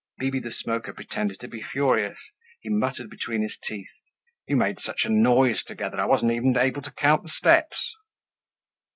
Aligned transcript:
Bibi 0.17 0.39
the 0.39 0.51
Smoker 0.51 0.93
pretended 0.95 1.39
to 1.41 1.47
be 1.47 1.61
furious. 1.61 2.17
He 2.59 2.69
muttered 2.69 3.07
between 3.07 3.43
his 3.43 3.55
teeth. 3.67 3.91
"You 4.47 4.55
made 4.55 4.79
such 4.79 5.05
a 5.05 5.09
noise 5.09 5.61
together! 5.63 6.01
I 6.01 6.05
wasn't 6.05 6.31
even 6.31 6.57
able 6.57 6.81
to 6.81 6.89
count 6.93 7.21
the 7.21 7.29
steps." 7.29 7.93